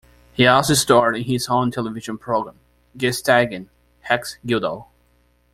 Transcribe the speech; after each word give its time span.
He 0.33 0.47
also 0.47 0.73
starred 0.73 1.15
in 1.15 1.25
his 1.25 1.47
own 1.47 1.69
television 1.69 2.17
program, 2.17 2.55
"Gestatten- 2.97 3.67
Rex 4.09 4.39
Gildo". 4.43 4.87